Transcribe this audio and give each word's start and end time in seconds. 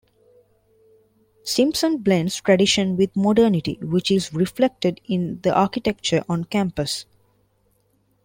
Simpson 1.43 1.99
blends 2.01 2.41
tradition 2.41 2.97
with 2.97 3.15
modernity 3.15 3.77
which 3.83 4.09
is 4.09 4.33
reflected 4.33 4.99
in 5.05 5.39
the 5.41 5.53
architecture 5.55 6.23
on 6.27 6.43
campus. 6.43 7.05